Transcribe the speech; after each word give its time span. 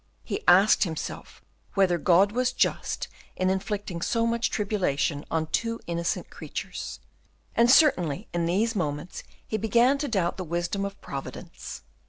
He 0.23 0.43
asked 0.47 0.83
himself 0.83 1.43
whether 1.75 1.99
God 1.99 2.31
was 2.31 2.53
just 2.53 3.07
in 3.35 3.51
inflicting 3.51 4.01
so 4.01 4.25
much 4.25 4.49
tribulation 4.49 5.23
on 5.29 5.45
two 5.45 5.79
innocent 5.85 6.31
creatures. 6.31 6.99
And 7.55 7.69
certainly 7.69 8.27
in 8.33 8.47
these 8.47 8.75
moments 8.75 9.21
he 9.45 9.57
began 9.57 9.99
to 9.99 10.07
doubt 10.07 10.37
the 10.37 10.43
wisdom 10.43 10.85
of 10.85 10.99
Providence. 11.01 11.83